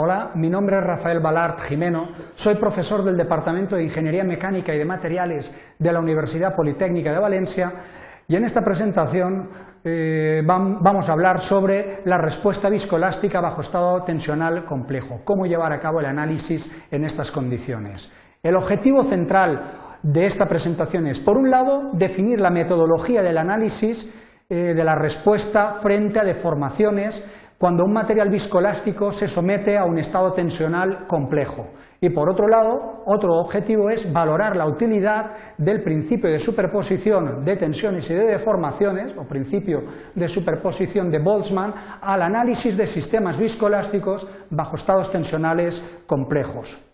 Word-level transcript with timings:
Hola, 0.00 0.30
mi 0.36 0.48
nombre 0.48 0.78
es 0.78 0.84
Rafael 0.84 1.18
Balart 1.18 1.58
Jimeno, 1.58 2.10
soy 2.32 2.54
profesor 2.54 3.02
del 3.02 3.16
Departamento 3.16 3.74
de 3.74 3.82
Ingeniería 3.82 4.22
Mecánica 4.22 4.72
y 4.72 4.78
de 4.78 4.84
Materiales 4.84 5.52
de 5.76 5.92
la 5.92 5.98
Universidad 5.98 6.54
Politécnica 6.54 7.10
de 7.10 7.18
Valencia. 7.18 7.72
Y 8.28 8.36
en 8.36 8.44
esta 8.44 8.62
presentación 8.62 9.48
eh, 9.82 10.40
vamos 10.46 11.08
a 11.08 11.12
hablar 11.12 11.40
sobre 11.40 12.02
la 12.04 12.16
respuesta 12.16 12.70
viscoelástica 12.70 13.40
bajo 13.40 13.60
estado 13.60 14.04
tensional 14.04 14.64
complejo, 14.64 15.22
cómo 15.24 15.46
llevar 15.46 15.72
a 15.72 15.80
cabo 15.80 15.98
el 15.98 16.06
análisis 16.06 16.86
en 16.92 17.02
estas 17.02 17.32
condiciones. 17.32 18.08
El 18.40 18.54
objetivo 18.54 19.02
central 19.02 19.62
de 20.04 20.26
esta 20.26 20.46
presentación 20.46 21.08
es, 21.08 21.18
por 21.18 21.36
un 21.36 21.50
lado, 21.50 21.90
definir 21.94 22.38
la 22.40 22.50
metodología 22.50 23.20
del 23.20 23.36
análisis 23.36 24.14
eh, 24.48 24.74
de 24.74 24.84
la 24.84 24.94
respuesta 24.94 25.74
frente 25.74 26.20
a 26.20 26.24
deformaciones 26.24 27.22
cuando 27.58 27.84
un 27.84 27.92
material 27.92 28.30
viscoelástico 28.30 29.10
se 29.10 29.26
somete 29.26 29.76
a 29.76 29.84
un 29.84 29.98
estado 29.98 30.32
tensional 30.32 31.06
complejo. 31.08 31.66
Y 32.00 32.10
por 32.10 32.30
otro 32.30 32.46
lado, 32.46 33.02
otro 33.04 33.32
objetivo 33.34 33.90
es 33.90 34.12
valorar 34.12 34.56
la 34.56 34.66
utilidad 34.66 35.32
del 35.58 35.82
principio 35.82 36.30
de 36.30 36.38
superposición 36.38 37.44
de 37.44 37.56
tensiones 37.56 38.08
y 38.10 38.14
de 38.14 38.26
deformaciones, 38.26 39.12
o 39.18 39.24
principio 39.24 39.82
de 40.14 40.28
superposición 40.28 41.10
de 41.10 41.18
Boltzmann, 41.18 41.74
al 42.00 42.22
análisis 42.22 42.76
de 42.76 42.86
sistemas 42.86 43.36
viscoelásticos 43.36 44.28
bajo 44.50 44.76
estados 44.76 45.10
tensionales 45.10 45.82
complejos. 46.06 46.87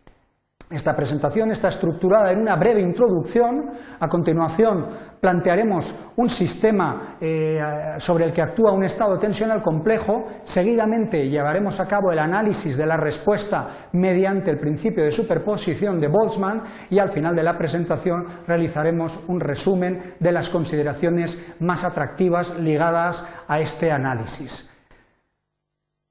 Esta 0.70 0.96
presentación 0.96 1.50
está 1.50 1.68
estructurada 1.68 2.32
en 2.32 2.40
una 2.40 2.56
breve 2.56 2.80
introducción. 2.80 3.70
A 4.00 4.08
continuación 4.08 4.86
plantearemos 5.20 5.94
un 6.16 6.30
sistema 6.30 7.16
eh, 7.20 7.60
sobre 7.98 8.24
el 8.24 8.32
que 8.32 8.40
actúa 8.40 8.72
un 8.72 8.82
estado 8.82 9.18
tensional 9.18 9.60
complejo. 9.60 10.24
Seguidamente 10.42 11.28
llevaremos 11.28 11.80
a 11.80 11.86
cabo 11.86 12.10
el 12.12 12.18
análisis 12.18 12.78
de 12.78 12.86
la 12.86 12.96
respuesta 12.96 13.68
mediante 13.92 14.50
el 14.50 14.58
principio 14.58 15.04
de 15.04 15.12
superposición 15.12 16.00
de 16.00 16.08
Boltzmann 16.08 16.62
y 16.88 16.98
al 16.98 17.10
final 17.10 17.36
de 17.36 17.42
la 17.42 17.58
presentación 17.58 18.24
realizaremos 18.46 19.20
un 19.28 19.40
resumen 19.40 20.00
de 20.18 20.32
las 20.32 20.48
consideraciones 20.48 21.54
más 21.60 21.84
atractivas 21.84 22.58
ligadas 22.58 23.26
a 23.46 23.60
este 23.60 23.92
análisis. 23.92 24.73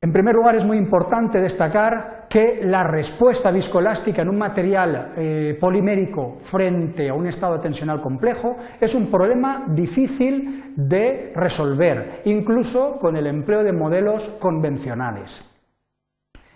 En 0.03 0.11
primer 0.11 0.35
lugar, 0.35 0.57
es 0.57 0.65
muy 0.65 0.77
importante 0.77 1.39
destacar 1.39 2.27
que 2.27 2.59
la 2.61 2.83
respuesta 2.83 3.49
viscoelástica 3.51 4.21
en 4.21 4.27
un 4.27 4.37
material 4.37 5.13
eh, 5.15 5.57
polimérico 5.57 6.35
frente 6.39 7.09
a 7.09 7.13
un 7.13 7.25
estado 7.25 7.57
tensional 7.61 8.01
complejo 8.01 8.57
es 8.81 8.93
un 8.95 9.09
problema 9.09 9.63
difícil 9.69 10.73
de 10.75 11.31
resolver, 11.33 12.21
incluso 12.25 12.97
con 12.99 13.15
el 13.15 13.27
empleo 13.27 13.63
de 13.63 13.71
modelos 13.71 14.27
convencionales. 14.41 15.52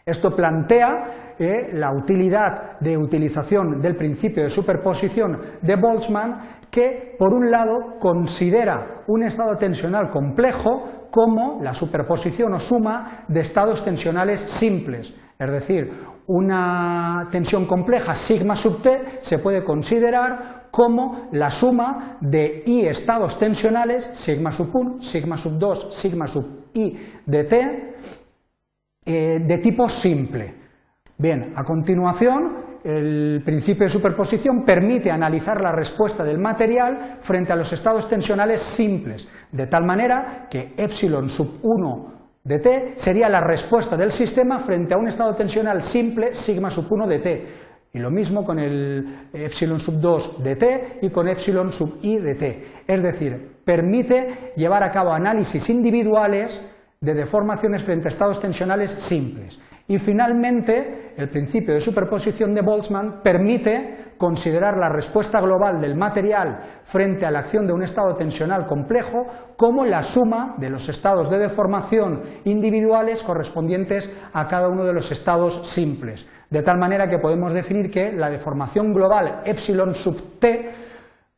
Esto 0.08 0.30
plantea 0.30 1.36
eh, 1.38 1.70
la 1.74 1.92
utilidad 1.92 2.80
de 2.80 2.98
utilización 2.98 3.82
del 3.82 3.98
principio 3.98 4.42
de 4.42 4.50
superposición 4.50 5.38
de 5.62 5.76
Boltzmann, 5.76 6.38
que 6.72 7.18
por 7.20 7.34
un 7.34 7.52
lado 7.52 8.00
considera 8.00 9.04
un 9.08 9.24
estado 9.24 9.58
tensional 9.58 10.10
complejo 10.10 11.10
como 11.12 11.62
la 11.62 11.74
superposición 11.74 12.54
o 12.54 12.60
suma 12.60 13.26
de 13.28 13.42
estados 13.42 13.84
tensionales 13.84 14.40
simples. 14.40 15.14
Es 15.38 15.52
decir, 15.52 15.92
una 16.28 17.28
tensión 17.30 17.66
compleja 17.66 18.16
sigma 18.16 18.56
sub 18.56 18.82
t 18.82 19.20
se 19.20 19.40
puede 19.40 19.62
considerar 19.62 20.70
como 20.72 21.28
la 21.34 21.52
suma 21.52 22.18
de 22.22 22.64
i 22.66 22.86
estados 22.86 23.38
tensionales, 23.38 24.06
sigma 24.14 24.52
sub 24.52 24.70
1, 24.74 25.02
sigma 25.02 25.38
sub 25.38 25.60
2, 25.60 25.94
sigma 25.94 26.28
sub 26.28 26.70
i 26.74 26.96
de 27.26 27.44
t, 27.44 27.94
eh, 29.08 29.40
de 29.40 29.58
tipo 29.60 29.88
simple. 29.88 30.54
Bien, 31.18 31.54
a 31.56 31.64
continuación, 31.64 32.58
el 32.84 33.42
principio 33.44 33.86
de 33.86 33.90
superposición 33.90 34.66
permite 34.66 35.10
analizar 35.10 35.62
la 35.62 35.72
respuesta 35.72 36.26
del 36.26 36.38
material 36.38 37.18
frente 37.22 37.54
a 37.54 37.56
los 37.56 37.72
estados 37.72 38.08
tensionales 38.10 38.62
simples, 38.62 39.28
de 39.52 39.68
tal 39.68 39.86
manera 39.86 40.48
que 40.50 40.74
epsilon 40.78 41.30
sub 41.30 41.60
1 41.64 42.18
de 42.44 42.60
t 42.60 42.94
sería 42.98 43.30
la 43.30 43.40
respuesta 43.40 43.96
del 43.96 44.12
sistema 44.12 44.60
frente 44.60 44.94
a 44.94 44.98
un 44.98 45.08
estado 45.08 45.34
tensional 45.34 45.84
simple 45.84 46.36
sigma 46.36 46.70
sub 46.70 46.92
1 46.92 47.08
de 47.08 47.20
t. 47.20 47.46
Y 47.94 48.00
lo 48.00 48.12
mismo 48.12 48.44
con 48.44 48.60
el 48.60 49.30
epsilon 49.34 49.80
sub 49.80 50.02
2 50.02 50.44
de 50.44 50.56
t 50.58 51.00
y 51.02 51.10
con 51.10 51.30
epsilon 51.30 51.72
sub 51.72 52.00
i 52.02 52.20
de 52.20 52.36
t. 52.36 52.62
Es 52.86 53.02
decir, 53.02 53.58
permite 53.64 54.54
llevar 54.56 54.84
a 54.84 54.92
cabo 54.92 55.14
análisis 55.14 55.70
individuales 55.70 56.77
de 57.00 57.14
deformaciones 57.14 57.84
frente 57.84 58.08
a 58.08 58.10
estados 58.10 58.40
tensionales 58.40 58.92
simples. 58.92 59.60
Y 59.90 60.00
finalmente, 60.00 61.14
el 61.16 61.30
principio 61.30 61.74
de 61.74 61.80
superposición 61.80 62.54
de 62.54 62.62
Boltzmann 62.62 63.22
permite 63.22 64.16
considerar 64.18 64.78
la 64.78 64.90
respuesta 64.90 65.40
global 65.40 65.80
del 65.80 65.96
material 65.96 66.60
frente 66.84 67.26
a 67.26 67.32
la 67.32 67.40
acción 67.40 67.66
de 67.66 67.72
un 67.72 67.84
estado 67.84 68.14
tensional 68.16 68.66
complejo 68.66 69.26
como 69.56 69.86
la 69.86 70.04
suma 70.04 70.56
de 70.58 70.70
los 70.70 70.90
estados 70.90 71.30
de 71.30 71.38
deformación 71.38 72.22
individuales 72.44 73.24
correspondientes 73.24 74.12
a 74.34 74.46
cada 74.48 74.68
uno 74.68 74.84
de 74.84 74.94
los 74.94 75.10
estados 75.12 75.66
simples. 75.66 76.28
De 76.50 76.64
tal 76.64 76.78
manera 76.78 77.08
que 77.08 77.20
podemos 77.20 77.54
definir 77.54 77.90
que 77.90 78.12
la 78.12 78.30
deformación 78.30 78.94
global 78.94 79.42
epsilon 79.46 79.96
sub 79.96 80.40
t 80.40 80.87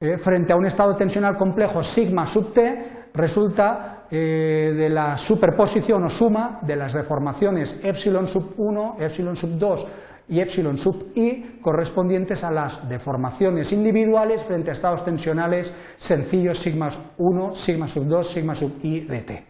eh, 0.01 0.17
frente 0.17 0.53
a 0.53 0.55
un 0.55 0.65
estado 0.65 0.95
tensional 0.95 1.35
complejo 1.35 1.83
sigma 1.83 2.25
sub 2.25 2.53
t 2.53 3.09
resulta 3.13 4.05
eh, 4.09 4.73
de 4.73 4.89
la 4.89 5.17
superposición 5.17 6.05
o 6.05 6.09
suma 6.09 6.59
de 6.61 6.77
las 6.77 6.93
deformaciones 6.93 7.83
epsilon 7.83 8.25
sub 8.25 8.53
1, 8.55 8.95
epsilon 8.97 9.35
sub 9.35 9.57
2 9.59 9.87
y 10.29 10.39
epsilon 10.39 10.77
sub 10.77 11.11
i 11.15 11.59
correspondientes 11.59 12.45
a 12.45 12.51
las 12.51 12.87
deformaciones 12.87 13.73
individuales 13.73 14.41
frente 14.41 14.69
a 14.69 14.73
estados 14.73 15.03
tensionales 15.03 15.75
sencillos 15.97 16.57
sigma 16.59 16.87
1, 17.17 17.53
sigma 17.53 17.87
sub 17.89 18.05
2, 18.05 18.25
sigma 18.25 18.55
sub 18.55 18.79
i 18.83 19.01
de 19.01 19.21
t. 19.21 19.45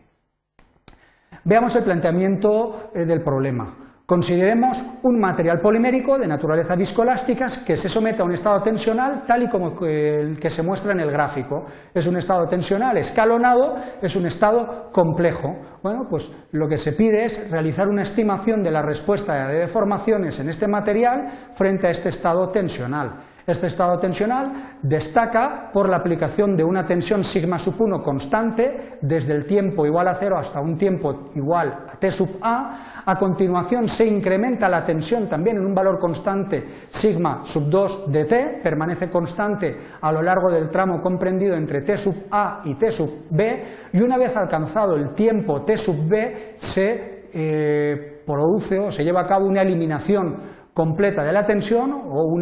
Veamos 1.44 1.76
el 1.76 1.84
planteamiento 1.84 2.90
eh, 2.96 3.06
del 3.06 3.22
problema. 3.22 3.89
Consideremos 4.10 4.84
un 5.04 5.20
material 5.20 5.60
polimérico 5.62 6.18
de 6.18 6.28
naturaleza 6.28 6.76
viscoelástica 6.76 7.46
que 7.64 7.78
se 7.78 7.88
somete 7.88 8.24
a 8.24 8.26
un 8.26 8.32
estado 8.32 8.60
tensional 8.60 9.22
tal 9.22 9.44
y 9.44 9.48
como 9.48 9.86
el 9.86 10.40
que 10.40 10.50
se 10.50 10.64
muestra 10.64 10.94
en 10.94 11.02
el 11.02 11.12
gráfico. 11.12 11.66
Es 11.94 12.08
un 12.08 12.18
estado 12.18 12.48
tensional 12.48 12.98
escalonado, 12.98 13.76
es 14.02 14.16
un 14.16 14.26
estado 14.26 14.90
complejo. 14.92 15.58
Bueno, 15.84 16.08
pues 16.10 16.32
lo 16.54 16.68
que 16.68 16.80
se 16.80 16.94
pide 16.94 17.24
es 17.24 17.52
realizar 17.52 17.88
una 17.88 18.02
estimación 18.02 18.64
de 18.64 18.72
la 18.72 18.82
respuesta 18.82 19.48
de 19.48 19.60
deformaciones 19.60 20.40
en 20.40 20.50
este 20.50 20.68
material 20.68 21.28
frente 21.54 21.86
a 21.86 21.92
este 21.92 22.10
estado 22.10 22.50
tensional. 22.50 23.14
Este 23.50 23.66
estado 23.66 23.98
tensional 23.98 24.78
destaca 24.84 25.72
por 25.74 25.90
la 25.90 25.98
aplicación 25.98 26.56
de 26.56 26.64
una 26.64 26.86
tensión 26.86 27.24
sigma 27.24 27.58
sub 27.58 27.82
1 27.82 28.04
constante 28.04 29.00
desde 29.02 29.34
el 29.34 29.46
tiempo 29.46 29.88
igual 29.88 30.08
a 30.08 30.14
cero 30.14 30.38
hasta 30.38 30.62
un 30.62 30.78
tiempo 30.78 31.26
igual 31.34 31.86
a 31.92 31.98
t 31.98 32.12
sub 32.12 32.38
a. 32.44 33.04
A 33.06 33.16
continuación 33.16 33.88
se 34.00 34.06
incrementa 34.06 34.70
la 34.70 34.86
tensión 34.86 35.28
también 35.28 35.58
en 35.58 35.66
un 35.66 35.76
valor 35.76 36.00
constante 36.00 36.64
sigma 36.88 37.42
sub 37.44 37.70
2 37.70 38.10
de 38.10 38.24
t, 38.24 38.62
permanece 38.64 39.10
constante 39.10 39.76
a 40.00 40.10
lo 40.10 40.22
largo 40.22 40.50
del 40.50 40.70
tramo 40.70 41.02
comprendido 41.02 41.58
entre 41.58 41.82
t 41.82 41.98
sub 41.98 42.16
a 42.32 42.62
y 42.64 42.76
t 42.76 42.92
sub 42.92 43.26
b 43.30 43.62
y 43.92 44.00
una 44.00 44.18
vez 44.18 44.38
alcanzado 44.38 44.96
el 44.96 45.12
tiempo 45.12 45.66
t 45.66 45.76
sub 45.76 46.08
b 46.08 46.54
se 46.56 47.26
eh, 47.34 48.22
produce 48.26 48.80
o 48.80 48.90
se 48.90 49.04
lleva 49.04 49.24
a 49.24 49.26
cabo 49.26 49.48
una 49.48 49.64
eliminación 49.64 50.38
completa 50.74 51.22
de 51.22 51.34
la 51.34 51.46
tensión 51.46 51.92
o 51.92 52.40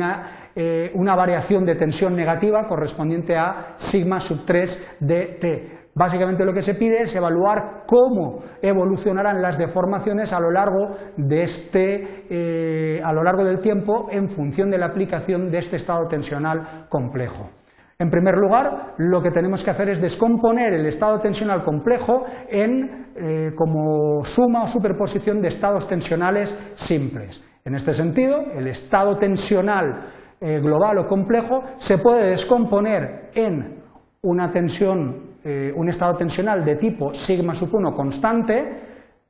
eh, 0.56 0.92
una, 0.94 1.16
variación 1.16 1.66
de 1.66 1.74
tensión 1.74 2.16
negativa 2.16 2.68
correspondiente 2.68 3.36
a 3.36 3.74
sigma 3.78 4.20
sub 4.20 4.46
3 4.46 4.98
de 5.00 5.26
t. 5.40 5.87
Básicamente 5.98 6.46
lo 6.46 6.54
que 6.54 6.62
se 6.62 6.76
pide 6.76 7.02
es 7.02 7.16
evaluar 7.16 7.86
cómo 7.88 8.40
evolucionarán 8.62 9.42
las 9.42 9.58
deformaciones 9.58 10.32
a 10.32 10.40
lo 10.40 10.52
largo, 10.52 10.92
de 11.16 11.42
este, 11.42 12.04
eh, 12.30 13.02
a 13.04 13.12
lo 13.12 13.24
largo 13.24 13.44
del 13.44 13.60
tiempo 13.60 14.06
en 14.12 14.30
función 14.30 14.70
de 14.70 14.78
la 14.78 14.86
aplicación 14.86 15.50
de 15.50 15.58
este 15.58 15.78
estado 15.78 16.08
tensional 16.08 16.86
complejo. 16.88 17.50
En 17.98 18.12
primer 18.12 18.36
lugar, 18.36 18.94
lo 19.00 19.24
que 19.24 19.32
tenemos 19.32 19.64
que 19.64 19.72
hacer 19.72 19.90
es 19.90 20.00
descomponer 20.00 20.72
el 20.72 20.86
estado 20.86 21.20
tensional 21.20 21.64
complejo 21.64 22.26
en, 22.48 23.08
eh, 23.16 23.52
como 23.56 24.24
suma 24.24 24.66
o 24.66 24.68
superposición 24.68 25.42
de 25.42 25.48
estados 25.48 25.88
tensionales 25.88 26.56
simples. 26.76 27.44
En 27.66 27.74
este 27.74 27.96
sentido, 27.96 28.42
el 28.54 28.68
estado 28.68 29.18
tensional 29.18 30.00
eh, 30.40 30.60
global 30.60 31.00
o 31.00 31.08
complejo 31.08 31.64
se 31.78 31.98
puede 31.98 32.30
descomponer 32.30 33.32
en 33.34 33.82
una 34.22 34.52
tensión, 34.52 35.27
eh, 35.50 35.72
un 35.74 35.88
estado 35.88 36.14
tensional 36.18 36.66
de 36.66 36.76
tipo 36.76 37.14
sigma 37.14 37.56
sub 37.56 37.74
1 37.74 37.94
constante 37.94 38.82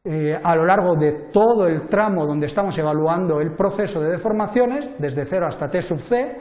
eh, 0.03 0.39
a 0.41 0.55
lo 0.55 0.65
largo 0.65 0.95
de 0.95 1.29
todo 1.31 1.67
el 1.67 1.85
tramo 1.85 2.25
donde 2.25 2.47
estamos 2.47 2.75
evaluando 2.79 3.39
el 3.39 3.53
proceso 3.53 4.01
de 4.01 4.09
deformaciones, 4.09 4.89
desde 4.97 5.25
0 5.25 5.45
hasta 5.45 5.69
t 5.69 5.79
sub 5.79 5.99
c. 5.99 6.37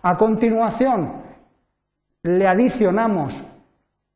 A 0.00 0.16
continuación, 0.16 1.20
le 2.22 2.46
adicionamos 2.46 3.44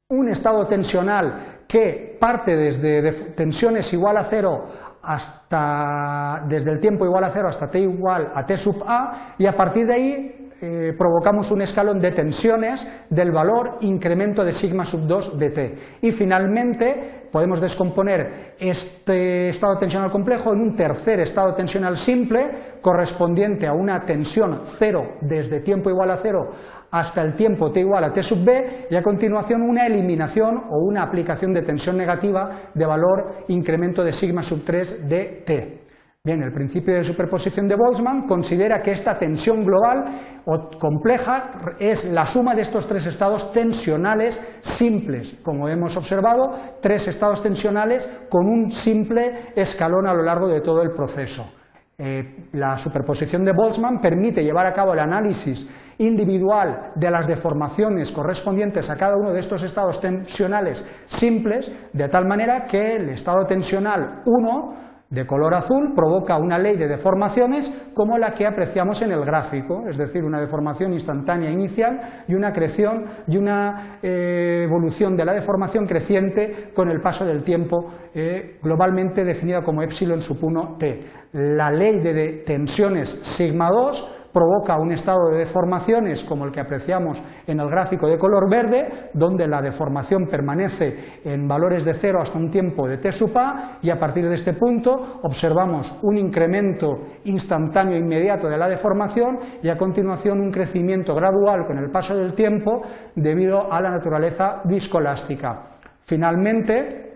un 0.08 0.28
estado 0.30 0.66
tensional 0.66 1.64
que 1.68 2.16
parte 2.18 2.56
desde 2.56 3.12
tensiones 3.34 3.92
igual 3.92 4.16
a 4.16 4.24
cero 4.24 4.64
hasta 5.02 6.42
desde 6.48 6.70
el 6.70 6.80
tiempo 6.80 7.04
igual 7.04 7.24
a 7.24 7.30
cero 7.30 7.48
hasta 7.48 7.70
t 7.70 7.80
igual 7.80 8.30
a 8.32 8.46
t 8.46 8.56
sub 8.56 8.82
a 8.86 9.34
y 9.36 9.44
a 9.44 9.52
partir 9.52 9.86
de 9.86 9.92
ahí 9.92 10.41
eh, 10.64 10.92
provocamos 10.96 11.50
un 11.50 11.60
escalón 11.60 11.98
de 11.98 12.12
tensiones 12.12 12.86
del 13.10 13.32
valor 13.32 13.78
incremento 13.80 14.44
de 14.44 14.52
sigma 14.52 14.84
sub 14.84 15.08
2 15.08 15.36
de 15.36 15.50
t. 15.50 15.74
Y 16.02 16.12
finalmente 16.12 17.26
podemos 17.32 17.60
descomponer 17.60 18.54
este 18.60 19.48
estado 19.48 19.76
tensional 19.76 20.08
complejo 20.08 20.52
en 20.52 20.60
un 20.60 20.76
tercer 20.76 21.18
estado 21.18 21.52
tensional 21.54 21.96
simple 21.96 22.50
correspondiente 22.80 23.66
a 23.66 23.72
una 23.72 24.04
tensión 24.04 24.60
cero 24.64 25.16
desde 25.20 25.60
tiempo 25.60 25.90
igual 25.90 26.12
a 26.12 26.16
cero 26.16 26.50
hasta 26.92 27.22
el 27.22 27.34
tiempo 27.34 27.72
t 27.72 27.80
igual 27.80 28.04
a 28.04 28.12
t 28.12 28.22
sub 28.22 28.44
b 28.44 28.86
y 28.88 28.94
a 28.94 29.02
continuación 29.02 29.62
una 29.62 29.84
eliminación 29.86 30.58
o 30.70 30.78
una 30.86 31.02
aplicación 31.02 31.52
de 31.52 31.62
tensión 31.62 31.96
negativa 31.96 32.50
de 32.72 32.86
valor 32.86 33.44
incremento 33.48 34.04
de 34.04 34.12
sigma 34.12 34.44
sub 34.44 34.62
3 34.64 35.08
de 35.08 35.42
t. 35.44 35.81
Bien, 36.24 36.40
el 36.40 36.52
principio 36.52 36.94
de 36.94 37.02
superposición 37.02 37.66
de 37.66 37.74
Boltzmann 37.74 38.22
considera 38.28 38.80
que 38.80 38.92
esta 38.92 39.18
tensión 39.18 39.64
global 39.64 40.04
o 40.44 40.70
compleja 40.78 41.50
es 41.80 42.12
la 42.12 42.24
suma 42.24 42.54
de 42.54 42.62
estos 42.62 42.86
tres 42.86 43.06
estados 43.06 43.50
tensionales 43.50 44.40
simples. 44.60 45.40
Como 45.42 45.68
hemos 45.68 45.96
observado, 45.96 46.52
tres 46.80 47.08
estados 47.08 47.42
tensionales 47.42 48.08
con 48.30 48.46
un 48.46 48.70
simple 48.70 49.50
escalón 49.56 50.06
a 50.06 50.14
lo 50.14 50.22
largo 50.22 50.46
de 50.46 50.60
todo 50.60 50.80
el 50.82 50.92
proceso. 50.92 51.54
Eh, 51.98 52.46
la 52.52 52.78
superposición 52.78 53.44
de 53.44 53.52
Boltzmann 53.52 54.00
permite 54.00 54.44
llevar 54.44 54.66
a 54.66 54.72
cabo 54.72 54.92
el 54.92 55.00
análisis 55.00 55.66
individual 55.98 56.92
de 56.94 57.10
las 57.10 57.26
deformaciones 57.26 58.12
correspondientes 58.12 58.88
a 58.90 58.96
cada 58.96 59.16
uno 59.16 59.32
de 59.32 59.40
estos 59.40 59.64
estados 59.64 60.00
tensionales 60.00 60.86
simples, 61.04 61.72
de 61.92 62.08
tal 62.08 62.28
manera 62.28 62.64
que 62.64 62.94
el 62.94 63.08
estado 63.08 63.44
tensional 63.44 64.22
1 64.24 64.92
de 65.12 65.26
color 65.26 65.54
azul 65.54 65.92
provoca 65.94 66.38
una 66.38 66.58
ley 66.58 66.76
de 66.76 66.88
deformaciones 66.88 67.70
como 67.94 68.16
la 68.16 68.32
que 68.32 68.46
apreciamos 68.46 69.02
en 69.02 69.12
el 69.12 69.22
gráfico, 69.24 69.84
es 69.86 69.98
decir, 69.98 70.24
una 70.24 70.40
deformación 70.40 70.94
instantánea 70.94 71.50
inicial 71.50 72.00
y 72.26 72.34
una 72.34 72.50
creación 72.50 73.04
y 73.28 73.36
una 73.36 73.98
eh, 74.02 74.62
evolución 74.64 75.14
de 75.14 75.26
la 75.26 75.34
deformación 75.34 75.84
creciente 75.84 76.70
con 76.74 76.90
el 76.90 77.00
paso 77.02 77.26
del 77.26 77.42
tiempo, 77.42 77.86
eh, 78.14 78.58
globalmente 78.62 79.22
definida 79.22 79.62
como 79.62 79.82
epsilon 79.82 80.22
sub 80.22 80.42
1 80.42 80.76
t. 80.78 81.00
La 81.32 81.70
ley 81.70 82.00
de 82.00 82.42
tensiones 82.46 83.10
sigma 83.10 83.68
2 83.70 84.21
provoca 84.32 84.78
un 84.78 84.92
estado 84.92 85.30
de 85.30 85.38
deformaciones 85.38 86.24
como 86.24 86.44
el 86.44 86.52
que 86.52 86.60
apreciamos 86.60 87.22
en 87.46 87.60
el 87.60 87.68
gráfico 87.68 88.08
de 88.08 88.18
color 88.18 88.50
verde, 88.50 89.10
donde 89.12 89.46
la 89.46 89.60
deformación 89.60 90.26
permanece 90.26 91.20
en 91.24 91.46
valores 91.46 91.84
de 91.84 91.94
cero 91.94 92.18
hasta 92.20 92.38
un 92.38 92.50
tiempo 92.50 92.88
de 92.88 92.98
t 92.98 93.12
sub 93.12 93.36
a 93.36 93.78
y 93.82 93.90
a 93.90 93.98
partir 93.98 94.28
de 94.28 94.34
este 94.34 94.54
punto 94.54 95.20
observamos 95.22 95.98
un 96.02 96.16
incremento 96.16 96.98
instantáneo 97.24 97.96
inmediato 97.96 98.48
de 98.48 98.58
la 98.58 98.68
deformación 98.68 99.38
y 99.62 99.68
a 99.68 99.76
continuación 99.76 100.40
un 100.40 100.50
crecimiento 100.50 101.14
gradual 101.14 101.64
con 101.66 101.78
el 101.78 101.90
paso 101.90 102.16
del 102.16 102.34
tiempo 102.34 102.82
debido 103.14 103.72
a 103.72 103.80
la 103.80 103.90
naturaleza 103.90 104.62
viscolástica. 104.64 105.60
Finalmente, 106.00 107.11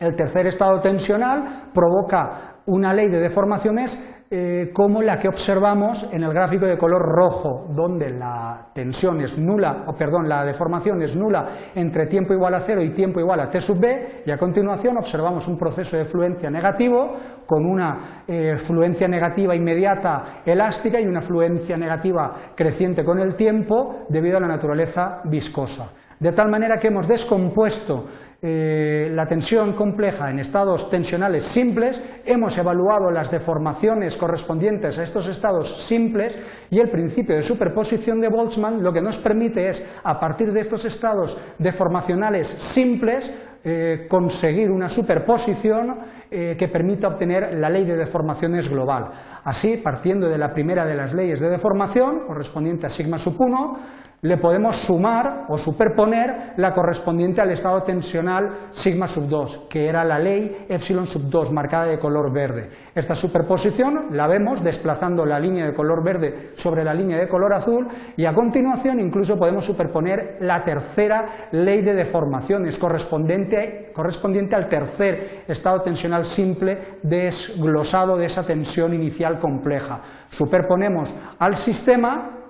el 0.00 0.14
tercer 0.14 0.46
estado 0.46 0.80
tensional 0.80 1.70
provoca 1.72 2.54
una 2.66 2.92
ley 2.94 3.08
de 3.08 3.20
deformaciones 3.20 4.24
eh, 4.30 4.70
como 4.72 5.02
la 5.02 5.18
que 5.18 5.28
observamos 5.28 6.08
en 6.12 6.24
el 6.24 6.32
gráfico 6.32 6.64
de 6.64 6.78
color 6.78 7.02
rojo, 7.02 7.66
donde 7.68 8.10
la 8.10 8.70
tensión 8.74 9.20
es 9.20 9.38
nula, 9.38 9.84
o 9.86 9.92
perdón, 9.92 10.28
la 10.28 10.44
deformación 10.44 11.02
es 11.02 11.14
nula 11.14 11.44
entre 11.74 12.06
tiempo 12.06 12.32
igual 12.32 12.54
a 12.54 12.60
cero 12.60 12.82
y 12.82 12.90
tiempo 12.90 13.20
igual 13.20 13.40
a 13.40 13.50
t 13.50 13.60
sub 13.60 13.78
b, 13.78 14.22
y 14.24 14.30
a 14.30 14.38
continuación 14.38 14.96
observamos 14.96 15.46
un 15.46 15.58
proceso 15.58 15.96
de 15.96 16.06
fluencia 16.06 16.50
negativo 16.50 17.12
con 17.46 17.66
una 17.66 18.22
eh, 18.26 18.56
fluencia 18.56 19.06
negativa 19.06 19.54
inmediata 19.54 20.42
elástica 20.44 20.98
y 20.98 21.04
una 21.04 21.20
fluencia 21.20 21.76
negativa 21.76 22.32
creciente 22.56 23.04
con 23.04 23.18
el 23.18 23.34
tiempo 23.34 24.06
debido 24.08 24.38
a 24.38 24.40
la 24.40 24.48
naturaleza 24.48 25.20
viscosa. 25.24 25.90
De 26.18 26.32
tal 26.32 26.48
manera 26.48 26.78
que 26.78 26.88
hemos 26.88 27.06
descompuesto 27.06 28.06
eh, 28.46 29.08
la 29.10 29.24
tensión 29.24 29.72
compleja 29.72 30.28
en 30.28 30.38
estados 30.38 30.90
tensionales 30.90 31.44
simples, 31.44 32.02
hemos 32.26 32.58
evaluado 32.58 33.10
las 33.10 33.30
deformaciones 33.30 34.18
correspondientes 34.18 34.98
a 34.98 35.02
estos 35.02 35.28
estados 35.28 35.82
simples 35.82 36.38
y 36.70 36.78
el 36.78 36.90
principio 36.90 37.36
de 37.36 37.42
superposición 37.42 38.20
de 38.20 38.28
Boltzmann 38.28 38.82
lo 38.82 38.92
que 38.92 39.00
nos 39.00 39.16
permite 39.16 39.70
es, 39.70 39.98
a 40.04 40.20
partir 40.20 40.52
de 40.52 40.60
estos 40.60 40.84
estados 40.84 41.38
deformacionales 41.58 42.46
simples, 42.46 43.32
eh, 43.66 44.06
conseguir 44.10 44.70
una 44.70 44.90
superposición 44.90 46.00
eh, 46.30 46.54
que 46.54 46.68
permita 46.68 47.08
obtener 47.08 47.54
la 47.54 47.70
ley 47.70 47.86
de 47.86 47.96
deformaciones 47.96 48.68
global. 48.68 49.08
Así, 49.42 49.78
partiendo 49.78 50.28
de 50.28 50.36
la 50.36 50.52
primera 50.52 50.84
de 50.84 50.94
las 50.94 51.14
leyes 51.14 51.40
de 51.40 51.48
deformación, 51.48 52.24
correspondiente 52.26 52.84
a 52.84 52.90
sigma 52.90 53.16
sub 53.16 53.36
1, 53.38 53.78
le 54.24 54.38
podemos 54.38 54.76
sumar 54.76 55.44
o 55.48 55.58
superponer 55.58 56.54
la 56.56 56.72
correspondiente 56.72 57.42
al 57.42 57.50
estado 57.52 57.82
tensional 57.82 58.33
sigma 58.70 59.06
sub 59.06 59.28
2, 59.28 59.66
que 59.68 59.86
era 59.86 60.04
la 60.04 60.18
ley 60.18 60.66
epsilon 60.68 61.06
sub 61.06 61.28
2, 61.28 61.52
marcada 61.52 61.86
de 61.86 61.98
color 61.98 62.32
verde. 62.32 62.68
Esta 62.94 63.14
superposición 63.14 64.08
la 64.12 64.26
vemos 64.26 64.62
desplazando 64.62 65.24
la 65.24 65.38
línea 65.38 65.66
de 65.66 65.74
color 65.74 66.04
verde 66.04 66.52
sobre 66.54 66.84
la 66.84 66.94
línea 66.94 67.18
de 67.18 67.28
color 67.28 67.52
azul 67.52 67.86
y 68.16 68.24
a 68.24 68.32
continuación 68.32 69.00
incluso 69.00 69.36
podemos 69.36 69.64
superponer 69.64 70.38
la 70.40 70.62
tercera 70.62 71.26
ley 71.52 71.82
de 71.82 71.94
deformaciones 71.94 72.78
correspondiente 72.78 73.92
correspondiente 73.94 74.56
al 74.56 74.68
tercer 74.68 75.44
estado 75.48 75.82
tensional 75.82 76.24
simple 76.24 76.78
desglosado 77.02 78.16
de 78.16 78.26
esa 78.26 78.44
tensión 78.44 78.94
inicial 78.94 79.38
compleja. 79.38 80.00
Superponemos 80.30 81.14
al 81.38 81.56
sistema 81.56 82.43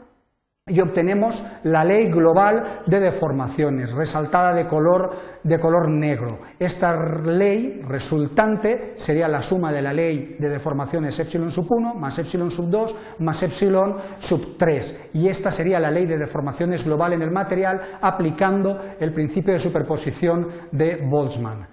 y 0.67 0.81
obtenemos 0.81 1.45
la 1.65 1.85
ley 1.85 2.07
global 2.07 2.81
de 2.87 2.99
deformaciones, 2.99 3.93
resaltada 3.93 4.55
de 4.55 4.67
color, 4.67 5.11
de 5.43 5.59
color 5.59 5.91
negro. 5.91 6.39
Esta 6.59 6.97
ley 7.23 7.83
resultante 7.87 8.95
sería 8.97 9.29
la 9.29 9.43
suma 9.43 9.71
de 9.71 9.83
la 9.83 9.93
ley 9.93 10.37
de 10.39 10.49
deformaciones 10.49 11.19
epsilon 11.19 11.51
sub 11.51 11.67
1 11.69 11.97
más 11.97 12.19
epsilon 12.19 12.51
sub 12.51 12.71
2 12.71 12.97
más 13.19 13.43
epsilon 13.43 13.97
sub 14.19 14.57
3. 14.57 15.11
Y 15.13 15.29
esta 15.29 15.53
sería 15.53 15.79
la 15.79 15.91
ley 15.91 16.07
de 16.07 16.17
deformaciones 16.17 16.83
global 16.83 17.13
en 17.13 17.21
el 17.21 17.31
material 17.31 17.79
aplicando 18.01 18.79
el 18.99 19.13
principio 19.13 19.53
de 19.53 19.61
superposición 19.61 20.49
de 20.73 20.97
Boltzmann. 21.07 21.69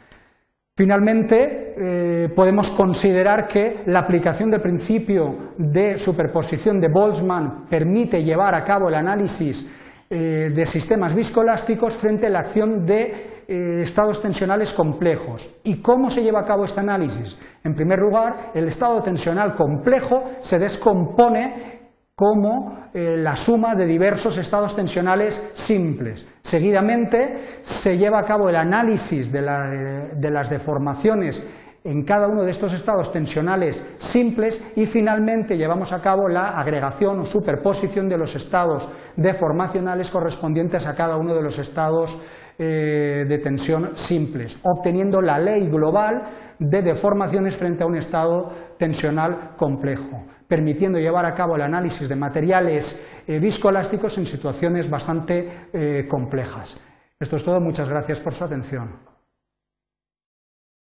Finalmente, 0.75 1.60
eh, 1.77 2.29
podemos 2.35 2.71
considerar 2.71 3.47
que 3.47 3.83
la 3.87 4.01
aplicación 4.01 4.49
del 4.49 4.61
principio 4.61 5.53
de 5.57 5.97
superposición 5.97 6.79
de 6.79 6.89
Boltzmann 6.89 7.65
permite 7.69 8.23
llevar 8.23 8.55
a 8.55 8.63
cabo 8.63 8.89
el 8.89 8.95
análisis 8.95 9.69
eh, 10.09 10.51
de 10.53 10.65
sistemas 10.65 11.15
viscoelásticos 11.15 11.95
frente 11.95 12.27
a 12.27 12.29
la 12.29 12.39
acción 12.39 12.85
de 12.85 13.43
eh, 13.47 13.81
estados 13.81 14.21
tensionales 14.21 14.73
complejos. 14.73 15.49
¿Y 15.63 15.81
cómo 15.81 16.09
se 16.09 16.21
lleva 16.21 16.41
a 16.41 16.45
cabo 16.45 16.65
este 16.65 16.81
análisis? 16.81 17.37
En 17.63 17.73
primer 17.73 17.99
lugar, 17.99 18.51
el 18.53 18.65
estado 18.65 19.01
tensional 19.01 19.55
complejo 19.55 20.23
se 20.41 20.59
descompone 20.59 21.80
como 22.21 22.91
eh, 22.93 23.17
la 23.17 23.35
suma 23.35 23.73
de 23.73 23.87
diversos 23.87 24.37
estados 24.37 24.75
tensionales 24.75 25.53
simples. 25.55 26.27
Seguidamente 26.43 27.33
se 27.63 27.97
lleva 27.97 28.19
a 28.19 28.23
cabo 28.23 28.47
el 28.47 28.57
análisis 28.57 29.31
de, 29.31 29.41
de 29.41 30.29
las 30.29 30.47
deformaciones 30.47 31.43
en 31.83 32.03
cada 32.03 32.27
uno 32.27 32.43
de 32.43 32.51
estos 32.51 32.73
estados 32.73 33.11
tensionales 33.11 33.95
simples 33.97 34.73
y 34.75 34.85
finalmente 34.85 35.57
llevamos 35.57 35.91
a 35.93 36.01
cabo 36.01 36.27
la 36.27 36.49
agregación 36.49 37.19
o 37.19 37.25
superposición 37.25 38.07
de 38.07 38.17
los 38.17 38.35
estados 38.35 38.87
deformacionales 39.15 40.11
correspondientes 40.11 40.85
a 40.85 40.95
cada 40.95 41.17
uno 41.17 41.33
de 41.33 41.41
los 41.41 41.57
estados 41.57 42.19
eh, 42.59 43.25
de 43.27 43.37
tensión 43.39 43.97
simples, 43.97 44.59
obteniendo 44.61 45.19
la 45.21 45.39
ley 45.39 45.65
global 45.65 46.21
de 46.59 46.83
deformaciones 46.83 47.55
frente 47.55 47.83
a 47.83 47.87
un 47.87 47.95
estado 47.95 48.49
tensional 48.77 49.55
complejo, 49.57 50.23
permitiendo 50.47 50.99
llevar 50.99 51.25
a 51.25 51.33
cabo 51.33 51.55
el 51.55 51.63
análisis 51.63 52.07
de 52.07 52.15
materiales 52.15 53.23
eh, 53.25 53.39
viscoelásticos 53.39 54.19
en 54.19 54.27
situaciones 54.27 54.87
bastante 54.87 55.47
eh, 55.73 56.05
complejas. 56.07 56.79
Esto 57.19 57.35
es 57.35 57.43
todo, 57.43 57.59
muchas 57.59 57.89
gracias 57.89 58.19
por 58.19 58.33
su 58.35 58.43
atención. 58.43 59.10